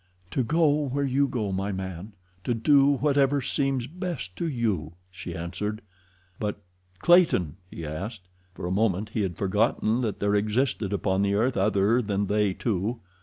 [0.31, 2.13] "To go where you go, my man;
[2.43, 5.83] to do whatever seems best to you," she answered.
[6.39, 6.59] "But
[6.97, 8.23] Clayton?" he asked.
[8.55, 12.51] For a moment he had forgotten that there existed upon the earth other than they
[12.51, 12.99] two.